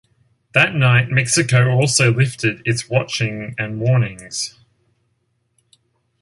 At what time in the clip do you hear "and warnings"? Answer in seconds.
3.59-4.57